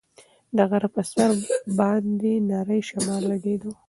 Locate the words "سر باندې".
1.11-2.31